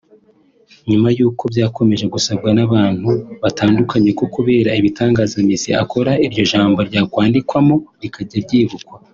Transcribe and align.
nyuma 0.89 1.07
y’uko 1.17 1.43
byakomeje 1.51 2.05
gusabwa 2.13 2.49
n’abantu 2.57 3.09
batandukanye 3.43 4.11
ko 4.19 4.25
kubera 4.33 4.69
ibitangaza 4.79 5.35
Messi 5.47 5.69
akora 5.83 6.11
iryo 6.25 6.43
jambo 6.51 6.79
ryakwandikwamo 6.89 7.75
rikajya 8.03 8.39
ryibukwa 8.45 8.95